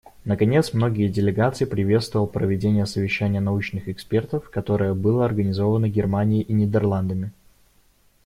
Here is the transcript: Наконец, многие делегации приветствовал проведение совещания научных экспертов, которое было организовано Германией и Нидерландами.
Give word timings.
Наконец, 0.25 0.73
многие 0.73 1.07
делегации 1.09 1.65
приветствовал 1.65 2.25
проведение 2.25 2.87
совещания 2.87 3.39
научных 3.39 3.87
экспертов, 3.87 4.49
которое 4.49 4.95
было 4.95 5.23
организовано 5.25 5.89
Германией 5.89 6.41
и 6.41 6.53
Нидерландами. 6.53 7.31